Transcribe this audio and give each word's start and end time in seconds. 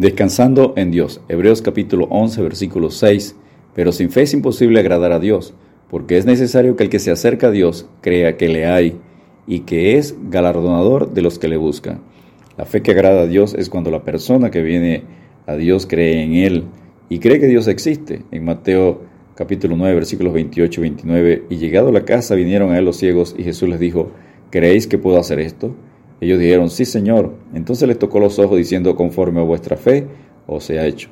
Descansando 0.00 0.72
en 0.78 0.90
Dios. 0.90 1.20
Hebreos 1.28 1.60
capítulo 1.60 2.06
11, 2.08 2.40
versículo 2.40 2.88
6. 2.88 3.36
Pero 3.74 3.92
sin 3.92 4.08
fe 4.08 4.22
es 4.22 4.32
imposible 4.32 4.80
agradar 4.80 5.12
a 5.12 5.18
Dios, 5.18 5.52
porque 5.90 6.16
es 6.16 6.24
necesario 6.24 6.74
que 6.74 6.84
el 6.84 6.88
que 6.88 6.98
se 6.98 7.10
acerca 7.10 7.48
a 7.48 7.50
Dios 7.50 7.86
crea 8.00 8.38
que 8.38 8.48
le 8.48 8.64
hay 8.64 8.96
y 9.46 9.60
que 9.60 9.98
es 9.98 10.16
galardonador 10.30 11.12
de 11.12 11.20
los 11.20 11.38
que 11.38 11.48
le 11.48 11.58
buscan. 11.58 12.00
La 12.56 12.64
fe 12.64 12.80
que 12.80 12.92
agrada 12.92 13.20
a 13.20 13.26
Dios 13.26 13.52
es 13.52 13.68
cuando 13.68 13.90
la 13.90 14.02
persona 14.02 14.50
que 14.50 14.62
viene 14.62 15.02
a 15.46 15.56
Dios 15.56 15.84
cree 15.84 16.22
en 16.22 16.32
Él 16.32 16.64
y 17.10 17.18
cree 17.18 17.38
que 17.38 17.48
Dios 17.48 17.68
existe. 17.68 18.22
En 18.30 18.46
Mateo 18.46 19.02
capítulo 19.34 19.76
9, 19.76 19.94
versículos 19.96 20.32
28 20.32 20.80
y 20.80 20.82
29, 20.82 21.44
y 21.50 21.56
llegado 21.58 21.90
a 21.90 21.92
la 21.92 22.06
casa 22.06 22.34
vinieron 22.36 22.72
a 22.72 22.78
él 22.78 22.86
los 22.86 22.96
ciegos 22.96 23.34
y 23.36 23.44
Jesús 23.44 23.68
les 23.68 23.78
dijo, 23.78 24.12
¿creéis 24.48 24.86
que 24.86 24.96
puedo 24.96 25.18
hacer 25.18 25.40
esto? 25.40 25.74
Ellos 26.20 26.38
dijeron, 26.38 26.70
sí, 26.70 26.84
Señor. 26.84 27.34
Entonces 27.54 27.88
les 27.88 27.98
tocó 27.98 28.20
los 28.20 28.38
ojos 28.38 28.58
diciendo, 28.58 28.94
conforme 28.94 29.40
a 29.40 29.44
vuestra 29.44 29.76
fe, 29.76 30.06
os 30.46 30.68
ha 30.70 30.86
hecho. 30.86 31.08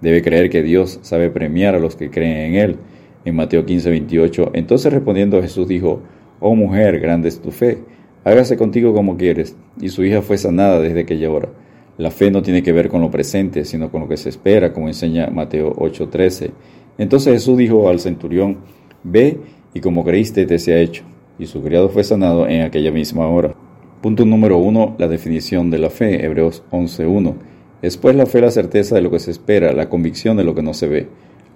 Debe 0.00 0.20
creer 0.20 0.50
que 0.50 0.62
Dios 0.62 0.98
sabe 1.02 1.30
premiar 1.30 1.74
a 1.74 1.78
los 1.78 1.96
que 1.96 2.10
creen 2.10 2.54
en 2.54 2.54
Él. 2.56 2.76
En 3.24 3.36
Mateo 3.36 3.64
15, 3.64 3.88
28. 3.88 4.50
Entonces 4.54 4.92
respondiendo 4.92 5.40
Jesús 5.40 5.68
dijo, 5.68 6.02
Oh 6.40 6.56
mujer, 6.56 6.98
grande 6.98 7.28
es 7.28 7.40
tu 7.40 7.52
fe, 7.52 7.78
hágase 8.24 8.56
contigo 8.56 8.92
como 8.92 9.16
quieres. 9.16 9.56
Y 9.80 9.90
su 9.90 10.04
hija 10.04 10.22
fue 10.22 10.38
sanada 10.38 10.80
desde 10.80 11.06
que 11.06 11.18
llora. 11.18 11.50
La 11.98 12.10
fe 12.10 12.32
no 12.32 12.42
tiene 12.42 12.64
que 12.64 12.72
ver 12.72 12.88
con 12.88 13.00
lo 13.00 13.10
presente, 13.10 13.64
sino 13.64 13.92
con 13.92 14.00
lo 14.00 14.08
que 14.08 14.16
se 14.16 14.28
espera, 14.28 14.72
como 14.72 14.88
enseña 14.88 15.28
Mateo 15.28 15.72
8:13. 15.76 16.50
Entonces 16.98 17.34
Jesús 17.34 17.56
dijo 17.56 17.88
al 17.88 18.00
centurión, 18.00 18.58
Ve 19.04 19.38
y 19.72 19.80
como 19.80 20.04
creíste 20.04 20.44
te 20.46 20.58
se 20.58 20.74
ha 20.74 20.80
hecho. 20.80 21.04
Y 21.38 21.46
su 21.46 21.62
criado 21.62 21.88
fue 21.88 22.02
sanado 22.02 22.48
en 22.48 22.62
aquella 22.62 22.90
misma 22.90 23.28
hora. 23.28 23.54
Punto 24.02 24.24
número 24.24 24.58
uno, 24.58 24.96
la 24.98 25.06
definición 25.06 25.70
de 25.70 25.78
la 25.78 25.88
fe, 25.88 26.24
Hebreos 26.24 26.64
11.1. 26.72 27.34
Es 27.82 27.96
pues 27.96 28.16
la 28.16 28.26
fe 28.26 28.40
la 28.40 28.50
certeza 28.50 28.96
de 28.96 29.00
lo 29.00 29.12
que 29.12 29.20
se 29.20 29.30
espera, 29.30 29.72
la 29.72 29.88
convicción 29.88 30.36
de 30.36 30.42
lo 30.42 30.56
que 30.56 30.62
no 30.62 30.74
se 30.74 30.88
ve. 30.88 31.06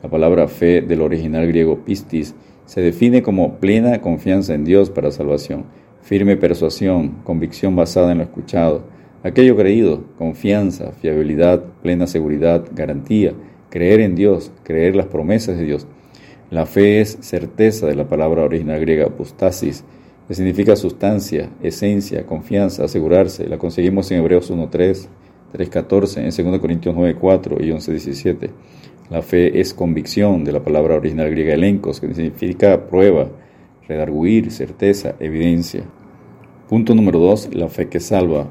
La 0.01 0.09
palabra 0.09 0.47
fe 0.47 0.81
del 0.81 1.01
original 1.01 1.49
griego 1.49 1.85
pistis 1.85 2.37
se 2.65 2.81
define 2.81 3.21
como 3.21 3.57
plena 3.57 4.01
confianza 4.01 4.55
en 4.55 4.65
Dios 4.65 4.91
para 4.91 5.11
salvación, 5.11 5.65
firme 6.03 6.37
persuasión, 6.37 7.17
convicción 7.25 7.75
basada 7.75 8.13
en 8.13 8.19
lo 8.19 8.25
escuchado, 8.25 8.85
aquello 9.25 9.57
creído, 9.57 10.05
confianza, 10.17 10.93
fiabilidad, 10.93 11.65
plena 11.83 12.07
seguridad, 12.07 12.65
garantía, 12.73 13.33
creer 13.71 13.99
en 13.99 14.15
Dios, 14.15 14.53
creer 14.63 14.95
las 14.95 15.07
promesas 15.07 15.59
de 15.59 15.65
Dios. 15.65 15.89
La 16.51 16.65
fe 16.65 17.01
es 17.01 17.19
certeza 17.23 17.89
de 17.89 17.97
la 17.97 18.09
palabra 18.09 18.45
original 18.45 18.79
griega 18.79 19.07
apostasis, 19.07 19.85
que 20.27 20.35
significa 20.35 20.75
sustancia, 20.75 21.51
esencia, 21.63 22.27
confianza, 22.27 22.85
asegurarse. 22.85 23.49
La 23.49 23.59
conseguimos 23.59 24.11
en 24.11 24.19
Hebreos 24.19 24.51
1.3, 24.51 25.07
3.14, 25.55 26.19
en 26.19 26.51
2 26.51 26.61
Corintios 26.61 26.95
9.4 26.97 27.65
y 27.65 27.71
11.17. 27.71 28.51
La 29.09 29.23
fe 29.23 29.61
es 29.61 29.73
convicción 29.73 30.43
de 30.43 30.51
la 30.51 30.65
palabra 30.65 30.97
original 30.97 31.31
griega 31.31 31.55
elencos, 31.55 32.01
que 32.01 32.13
significa 32.13 32.89
prueba, 32.89 33.29
redarguir, 33.87 34.51
certeza, 34.51 35.15
evidencia. 35.21 35.85
Punto 36.69 36.97
número 36.97 37.21
2, 37.21 37.55
la 37.55 37.69
fe 37.69 37.89
que 37.89 38.01
salva. 38.01 38.49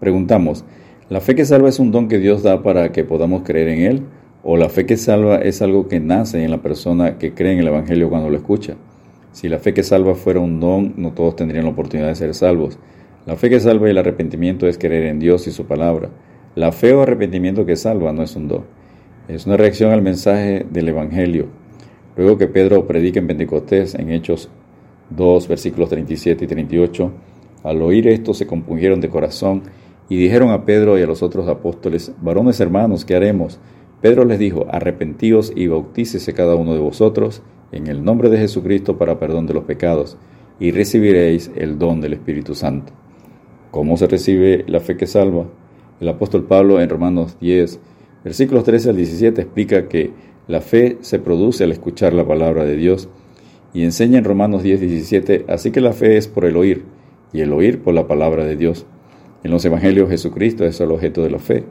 Preguntamos, 0.00 0.64
¿la 1.10 1.20
fe 1.20 1.34
que 1.34 1.44
salva 1.44 1.68
es 1.68 1.78
un 1.78 1.92
don 1.92 2.08
que 2.08 2.18
Dios 2.18 2.42
da 2.42 2.62
para 2.62 2.90
que 2.90 3.04
podamos 3.04 3.42
creer 3.42 3.68
en 3.68 3.80
Él? 3.80 4.02
¿O 4.42 4.56
la 4.56 4.70
fe 4.70 4.86
que 4.86 4.96
salva 4.96 5.36
es 5.36 5.60
algo 5.60 5.88
que 5.88 6.00
nace 6.00 6.42
en 6.42 6.50
la 6.50 6.62
persona 6.62 7.18
que 7.18 7.34
cree 7.34 7.52
en 7.52 7.58
el 7.58 7.68
Evangelio 7.68 8.08
cuando 8.08 8.30
lo 8.30 8.36
escucha? 8.36 8.76
Si 9.38 9.48
la 9.48 9.60
fe 9.60 9.72
que 9.72 9.84
salva 9.84 10.16
fuera 10.16 10.40
un 10.40 10.58
don, 10.58 10.94
no 10.96 11.12
todos 11.12 11.36
tendrían 11.36 11.66
la 11.66 11.70
oportunidad 11.70 12.08
de 12.08 12.16
ser 12.16 12.34
salvos. 12.34 12.76
La 13.24 13.36
fe 13.36 13.48
que 13.48 13.60
salva 13.60 13.86
y 13.86 13.92
el 13.92 13.98
arrepentimiento 13.98 14.66
es 14.66 14.78
creer 14.78 15.04
en 15.04 15.20
Dios 15.20 15.46
y 15.46 15.52
su 15.52 15.64
palabra. 15.64 16.10
La 16.56 16.72
fe 16.72 16.92
o 16.92 17.02
arrepentimiento 17.02 17.64
que 17.64 17.76
salva 17.76 18.12
no 18.12 18.24
es 18.24 18.34
un 18.34 18.48
don. 18.48 18.64
Es 19.28 19.46
una 19.46 19.56
reacción 19.56 19.92
al 19.92 20.02
mensaje 20.02 20.66
del 20.68 20.88
Evangelio. 20.88 21.46
Luego 22.16 22.36
que 22.36 22.48
Pedro 22.48 22.84
predica 22.88 23.20
en 23.20 23.28
Pentecostés, 23.28 23.94
en 23.94 24.10
Hechos 24.10 24.48
2, 25.10 25.46
versículos 25.46 25.88
37 25.88 26.44
y 26.44 26.48
38, 26.48 27.12
al 27.62 27.80
oír 27.80 28.08
esto 28.08 28.34
se 28.34 28.44
compungieron 28.44 29.00
de 29.00 29.08
corazón 29.08 29.62
y 30.08 30.16
dijeron 30.16 30.50
a 30.50 30.64
Pedro 30.64 30.98
y 30.98 31.02
a 31.02 31.06
los 31.06 31.22
otros 31.22 31.46
apóstoles, 31.46 32.10
varones 32.20 32.58
hermanos, 32.58 33.04
¿qué 33.04 33.14
haremos? 33.14 33.60
Pedro 34.00 34.24
les 34.24 34.38
dijo, 34.38 34.66
arrepentíos 34.70 35.52
y 35.54 35.66
bautícese 35.66 36.32
cada 36.32 36.54
uno 36.54 36.74
de 36.74 36.80
vosotros 36.80 37.42
en 37.72 37.86
el 37.88 38.04
nombre 38.04 38.28
de 38.30 38.38
Jesucristo 38.38 38.96
para 38.96 39.18
perdón 39.18 39.46
de 39.46 39.54
los 39.54 39.64
pecados, 39.64 40.16
y 40.60 40.70
recibiréis 40.70 41.50
el 41.56 41.78
don 41.78 42.00
del 42.00 42.14
Espíritu 42.14 42.54
Santo. 42.54 42.92
¿Cómo 43.70 43.96
se 43.96 44.06
recibe 44.06 44.64
la 44.66 44.80
fe 44.80 44.96
que 44.96 45.06
salva? 45.06 45.46
El 46.00 46.08
apóstol 46.08 46.44
Pablo 46.44 46.80
en 46.80 46.88
Romanos 46.88 47.36
10, 47.40 47.80
versículos 48.24 48.64
13 48.64 48.90
al 48.90 48.96
17 48.96 49.42
explica 49.42 49.88
que 49.88 50.12
la 50.46 50.60
fe 50.60 50.98
se 51.00 51.18
produce 51.18 51.64
al 51.64 51.72
escuchar 51.72 52.12
la 52.14 52.26
palabra 52.26 52.64
de 52.64 52.76
Dios 52.76 53.08
y 53.74 53.84
enseña 53.84 54.18
en 54.18 54.24
Romanos 54.24 54.62
10, 54.62 54.80
17, 54.80 55.44
así 55.48 55.70
que 55.70 55.80
la 55.80 55.92
fe 55.92 56.16
es 56.16 56.26
por 56.26 56.44
el 56.44 56.56
oír 56.56 56.84
y 57.32 57.40
el 57.40 57.52
oír 57.52 57.82
por 57.82 57.94
la 57.94 58.06
palabra 58.06 58.44
de 58.44 58.56
Dios. 58.56 58.86
En 59.44 59.50
los 59.50 59.64
evangelios 59.64 60.08
Jesucristo 60.08 60.64
es 60.64 60.80
el 60.80 60.90
objeto 60.90 61.22
de 61.22 61.30
la 61.30 61.38
fe. 61.38 61.64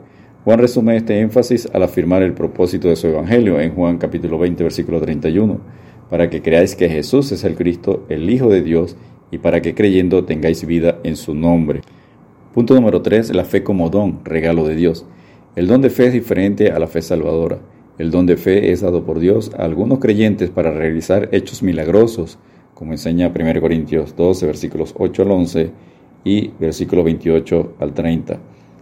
Juan 0.48 0.60
resume 0.60 0.96
este 0.96 1.20
énfasis 1.20 1.68
al 1.74 1.82
afirmar 1.82 2.22
el 2.22 2.32
propósito 2.32 2.88
de 2.88 2.96
su 2.96 3.06
evangelio 3.08 3.60
en 3.60 3.74
Juan 3.74 3.98
capítulo 3.98 4.38
20 4.38 4.62
versículo 4.62 4.98
31 4.98 5.60
para 6.08 6.30
que 6.30 6.40
creáis 6.40 6.74
que 6.74 6.88
Jesús 6.88 7.30
es 7.32 7.44
el 7.44 7.54
Cristo, 7.54 8.06
el 8.08 8.30
Hijo 8.30 8.48
de 8.48 8.62
Dios, 8.62 8.96
y 9.30 9.36
para 9.36 9.60
que 9.60 9.74
creyendo 9.74 10.24
tengáis 10.24 10.64
vida 10.64 11.00
en 11.04 11.16
su 11.16 11.34
nombre. 11.34 11.82
Punto 12.54 12.74
número 12.74 13.02
3. 13.02 13.34
La 13.34 13.44
fe 13.44 13.62
como 13.62 13.90
don, 13.90 14.20
regalo 14.24 14.66
de 14.66 14.74
Dios. 14.74 15.04
El 15.54 15.66
don 15.66 15.82
de 15.82 15.90
fe 15.90 16.06
es 16.06 16.14
diferente 16.14 16.70
a 16.70 16.78
la 16.78 16.86
fe 16.86 17.02
salvadora. 17.02 17.58
El 17.98 18.10
don 18.10 18.24
de 18.24 18.38
fe 18.38 18.72
es 18.72 18.80
dado 18.80 19.04
por 19.04 19.18
Dios 19.18 19.52
a 19.54 19.64
algunos 19.64 19.98
creyentes 19.98 20.48
para 20.48 20.70
realizar 20.70 21.28
hechos 21.32 21.62
milagrosos, 21.62 22.38
como 22.72 22.92
enseña 22.92 23.30
1 23.38 23.60
Corintios 23.60 24.16
12, 24.16 24.46
versículos 24.46 24.94
8 24.96 25.22
al 25.24 25.30
11 25.30 25.70
y 26.24 26.52
versículos 26.58 27.04
28 27.04 27.74
al 27.80 27.92
30. 27.92 28.40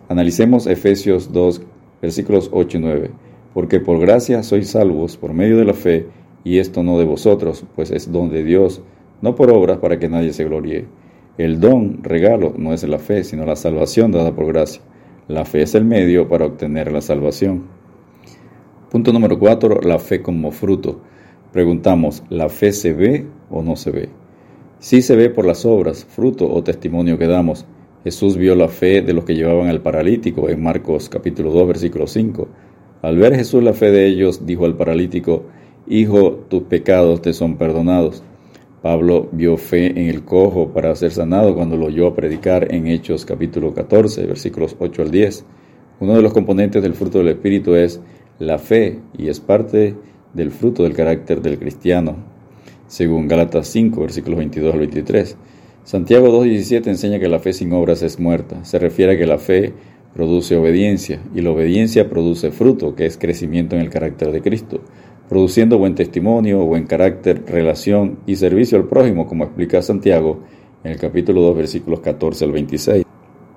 Analicemos 0.09 0.67
Efesios 0.67 1.33
2, 1.33 1.63
versículos 2.01 2.49
8 2.53 2.79
y 2.79 2.81
9. 2.81 3.11
Porque 3.53 3.81
por 3.81 3.99
gracia 3.99 4.43
sois 4.43 4.71
salvos 4.71 5.17
por 5.17 5.33
medio 5.33 5.57
de 5.57 5.65
la 5.65 5.75
fe, 5.75 6.07
y 6.45 6.59
esto 6.59 6.83
no 6.83 6.99
de 6.99 7.05
vosotros, 7.05 7.65
pues 7.75 7.91
es 7.91 8.13
don 8.13 8.31
de 8.31 8.45
Dios, 8.45 8.83
no 9.21 9.35
por 9.35 9.51
obras 9.51 9.79
para 9.79 9.99
que 9.99 10.09
nadie 10.09 10.33
se 10.33 10.45
gloríe. 10.45 10.87
El 11.39 11.61
don, 11.61 12.03
regalo, 12.03 12.55
no 12.57 12.73
es 12.73 12.83
la 12.85 12.99
fe, 12.99 13.25
sino 13.25 13.45
la 13.45 13.57
salvación 13.57 14.13
dada 14.13 14.35
por 14.35 14.47
gracia. 14.47 14.81
La 15.29 15.45
fe 15.45 15.63
es 15.63 15.75
el 15.75 15.85
medio 15.85 16.29
para 16.29 16.47
obtener 16.47 16.93
la 16.93 17.01
salvación. 17.01 17.65
Punto 18.91 19.13
número 19.13 19.39
4. 19.39 19.81
La 19.83 19.99
fe 19.99 20.23
como 20.23 20.53
fruto. 20.53 21.01
Preguntamos, 21.53 22.23
¿la 22.31 22.49
fe 22.49 22.73
se 22.73 22.93
ve 22.93 23.27
o 23.51 23.63
no 23.63 23.75
se 23.75 23.91
ve? 23.91 24.09
Sí 24.79 25.03
se 25.03 25.17
ve 25.17 25.31
por 25.31 25.45
las 25.45 25.67
obras, 25.67 26.05
fruto 26.05 26.49
o 26.49 26.63
testimonio 26.63 27.19
que 27.19 27.27
damos. 27.27 27.67
Jesús 28.07 28.37
vio 28.37 28.55
la 28.55 28.69
fe 28.69 29.03
de 29.03 29.13
los 29.13 29.25
que 29.25 29.35
llevaban 29.35 29.67
al 29.67 29.81
paralítico 29.81 30.49
en 30.49 30.63
Marcos 30.63 31.09
capítulo 31.09 31.51
2 31.51 31.67
versículo 31.67 32.07
5. 32.07 32.47
Al 33.03 33.19
ver 33.19 33.35
Jesús 33.35 33.65
la 33.65 33.73
fe 33.73 33.91
de 33.91 34.07
ellos, 34.07 34.47
dijo 34.47 34.65
al 34.65 34.77
paralítico, 34.77 35.43
Hijo, 35.89 36.45
tus 36.49 36.63
pecados 36.63 37.21
te 37.21 37.33
son 37.33 37.57
perdonados. 37.57 38.23
Pablo 38.81 39.29
vio 39.33 39.57
fe 39.57 39.87
en 39.87 40.09
el 40.09 40.23
cojo 40.23 40.69
para 40.69 40.95
ser 40.95 41.11
sanado 41.11 41.57
cuando 41.57 41.77
lo 41.77 41.87
oyó 41.87 42.15
predicar 42.15 42.73
en 42.73 42.87
Hechos 42.87 43.25
capítulo 43.25 43.75
14, 43.75 44.25
versículos 44.25 44.77
8 44.79 45.03
al 45.03 45.11
10. 45.11 45.45
Uno 45.99 46.15
de 46.15 46.23
los 46.23 46.33
componentes 46.33 46.85
del 46.85 46.95
fruto 46.95 47.19
del 47.19 47.31
Espíritu 47.31 47.75
es 47.75 48.01
la 48.39 48.59
fe 48.59 49.01
y 49.19 49.31
es 49.31 49.41
parte 49.41 49.97
del 50.33 50.53
fruto 50.53 50.85
del 50.85 50.95
carácter 50.95 51.43
del 51.43 51.59
cristiano, 51.59 52.15
según 52.87 53.27
Gálatas 53.27 53.67
5, 53.67 54.01
versículos 54.01 54.39
22 54.39 54.73
al 54.73 54.79
23. 54.79 55.37
Santiago 55.87 56.29
2.17 56.45 56.89
enseña 56.89 57.19
que 57.19 57.29
la 57.29 57.39
fe 57.39 57.55
sin 57.55 57.73
obras 57.73 58.03
es 58.03 58.21
muerta. 58.21 58.63
Se 58.67 58.79
refiere 58.79 59.15
a 59.15 59.19
que 59.19 59.27
la 59.27 59.39
fe 59.39 59.73
produce 60.13 60.57
obediencia 60.57 61.23
y 61.35 61.41
la 61.41 61.51
obediencia 61.53 62.11
produce 62.11 62.51
fruto, 62.51 62.95
que 62.95 63.07
es 63.07 63.17
crecimiento 63.17 63.77
en 63.77 63.81
el 63.81 63.89
carácter 63.89 64.31
de 64.33 64.43
Cristo 64.43 64.83
produciendo 65.29 65.79
buen 65.79 65.95
testimonio, 65.95 66.65
buen 66.65 66.87
carácter, 66.87 67.43
relación 67.47 68.19
y 68.27 68.37
servicio 68.37 68.79
al 68.79 68.87
prójimo, 68.87 69.27
como 69.27 69.45
explica 69.45 69.83
Santiago 69.83 70.43
en 70.85 70.93
el 70.93 70.99
capítulo 70.99 71.41
2, 71.43 71.57
versículos 71.57 72.01
14 72.01 72.45
al 72.45 72.53
26. 72.53 73.05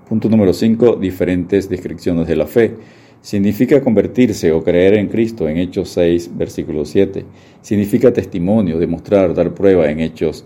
Punto 0.07 0.29
número 0.29 0.53
5. 0.53 0.95
Diferentes 0.95 1.69
descripciones 1.69 2.27
de 2.27 2.35
la 2.35 2.47
fe. 2.47 2.75
Significa 3.21 3.81
convertirse 3.81 4.51
o 4.51 4.63
creer 4.63 4.95
en 4.95 5.09
Cristo 5.09 5.47
en 5.47 5.57
Hechos 5.57 5.89
6, 5.89 6.31
versículo 6.35 6.85
7. 6.85 7.25
Significa 7.61 8.11
testimonio, 8.11 8.79
demostrar, 8.79 9.33
dar 9.33 9.53
prueba 9.53 9.89
en 9.91 9.99
Hechos 9.99 10.45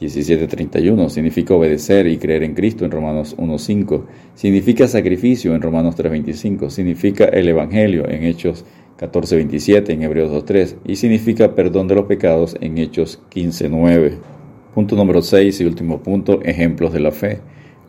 17:31. 0.00 1.10
Significa 1.10 1.54
obedecer 1.54 2.06
y 2.06 2.16
creer 2.16 2.42
en 2.42 2.54
Cristo 2.54 2.84
en 2.84 2.90
Romanos 2.90 3.36
1:5. 3.38 4.06
Significa 4.34 4.88
sacrificio 4.88 5.54
en 5.54 5.60
Romanos 5.60 5.94
3:25. 5.96 6.70
Significa 6.70 7.24
el 7.26 7.48
Evangelio 7.48 8.08
en 8.08 8.24
Hechos 8.24 8.64
14.27 8.98 9.92
en 9.92 10.02
Hebreos 10.02 10.30
2.3 10.30 10.76
y 10.86 10.96
significa 10.96 11.54
perdón 11.54 11.88
de 11.88 11.94
los 11.94 12.06
pecados 12.06 12.56
en 12.60 12.78
Hechos 12.78 13.20
15.9. 13.30 14.18
Punto 14.74 14.94
número 14.94 15.22
6 15.22 15.60
y 15.60 15.64
último 15.64 16.02
punto, 16.02 16.40
ejemplos 16.42 16.92
de 16.92 17.00
la 17.00 17.10
fe. 17.10 17.40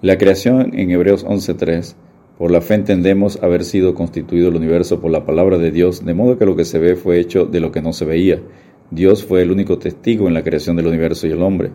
La 0.01 0.17
creación 0.17 0.71
en 0.73 0.89
Hebreos 0.89 1.25
11.3 1.25 1.95
Por 2.37 2.49
la 2.49 2.61
fe 2.61 2.73
entendemos 2.75 3.41
haber 3.43 3.63
sido 3.63 3.93
constituido 3.93 4.49
el 4.49 4.55
universo 4.55 4.99
por 4.99 5.11
la 5.11 5.25
palabra 5.25 5.57
de 5.57 5.71
Dios, 5.71 6.03
de 6.03 6.13
modo 6.13 6.37
que 6.37 6.45
lo 6.45 6.55
que 6.55 6.65
se 6.65 6.79
ve 6.79 6.95
fue 6.95 7.19
hecho 7.19 7.45
de 7.45 7.59
lo 7.59 7.71
que 7.71 7.81
no 7.81 7.93
se 7.93 8.05
veía. 8.05 8.41
Dios 8.89 9.23
fue 9.23 9.41
el 9.41 9.51
único 9.51 9.77
testigo 9.77 10.27
en 10.27 10.33
la 10.33 10.43
creación 10.43 10.75
del 10.75 10.87
universo 10.87 11.27
y 11.27 11.31
el 11.31 11.43
hombre. 11.43 11.71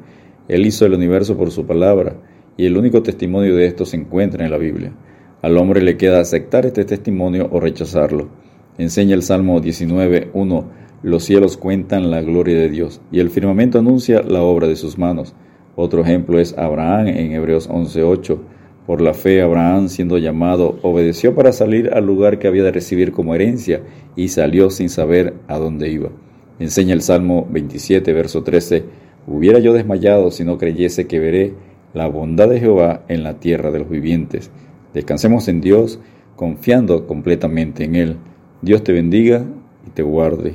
Él 0.48 0.66
hizo 0.66 0.87
el 0.87 0.94
universo 0.94 1.37
por 1.37 1.50
su 1.50 1.66
palabra, 1.66 2.16
y 2.56 2.66
el 2.66 2.76
único 2.76 3.02
testimonio 3.02 3.54
de 3.54 3.66
esto 3.66 3.84
se 3.84 3.96
encuentra 3.96 4.44
en 4.44 4.50
la 4.50 4.58
Biblia. 4.58 4.93
Al 5.43 5.58
hombre 5.58 5.82
le 5.82 5.96
queda 5.96 6.20
aceptar 6.20 6.66
este 6.66 6.84
testimonio 6.84 7.48
o 7.52 7.60
rechazarlo. 7.60 8.28
Enseña 8.78 9.14
el 9.14 9.22
Salmo 9.22 9.60
19, 9.60 10.31
1, 10.32 10.64
los 11.02 11.25
cielos 11.25 11.56
cuentan 11.56 12.10
la 12.10 12.22
gloria 12.22 12.56
de 12.56 12.69
Dios, 12.69 13.00
y 13.12 13.20
el 13.20 13.31
firmamento 13.31 13.78
anuncia 13.78 14.22
la 14.22 14.43
obra 14.43 14.66
de 14.66 14.76
sus 14.76 14.98
manos. 14.98 15.34
Otro 15.76 16.02
ejemplo 16.02 16.40
es 16.40 16.56
Abraham 16.56 17.08
en 17.08 17.32
Hebreos 17.32 17.69
11:8. 17.69 18.38
Por 18.87 19.00
la 19.00 19.14
fe, 19.14 19.42
Abraham, 19.42 19.88
siendo 19.88 20.16
llamado, 20.16 20.78
obedeció 20.82 21.34
para 21.34 21.52
salir 21.52 21.90
al 21.92 22.06
lugar 22.06 22.38
que 22.38 22.49
había 22.49 22.62
de 22.62 22.72
recibir 22.72 23.12
como 23.12 23.34
herencia 23.34 23.82
y 24.14 24.28
salió 24.28 24.70
sin 24.70 24.88
saber 24.88 25.34
a 25.49 25.58
dónde 25.58 25.90
iba. 25.90 26.10
Enseña 26.58 26.94
el 26.94 27.02
Salmo 27.02 27.46
27, 27.50 28.12
verso 28.12 28.42
13. 28.42 28.84
Hubiera 29.26 29.58
yo 29.58 29.73
desmayado 29.73 30.31
si 30.31 30.44
no 30.44 30.56
creyese 30.56 31.06
que 31.06 31.19
veré 31.19 31.55
la 31.94 32.06
bondad 32.06 32.49
de 32.49 32.61
Jehová 32.61 33.02
en 33.08 33.23
la 33.23 33.40
tierra 33.40 33.70
de 33.70 33.81
los 33.81 33.90
vivientes. 33.90 34.50
Descansemos 34.94 35.49
en 35.49 35.61
Dios, 35.61 35.99
confiando 36.37 37.06
completamente 37.06 37.84
en 37.84 37.96
Él. 37.96 38.17
Dios 38.62 38.84
te 38.84 38.93
bendiga 38.93 39.44
y 39.87 39.90
te 39.90 40.02
guarde. 40.02 40.55